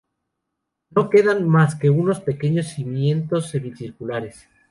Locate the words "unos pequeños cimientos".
1.91-3.49